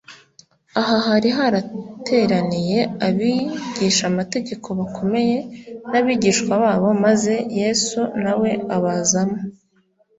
[0.79, 5.37] Aha hari hateraniye abigishamategeko bakomeye
[5.91, 9.39] n’abigishwa babo, maze Yesu na We abazamo